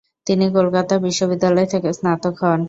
[0.27, 2.59] তিনি কলকাতা বিশ্ববিদ্যালয় থেকে স্নাতক হন।